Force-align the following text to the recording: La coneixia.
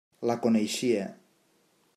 La 0.29 0.35
coneixia. 0.45 1.05